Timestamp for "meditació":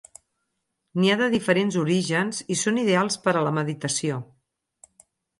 3.59-4.17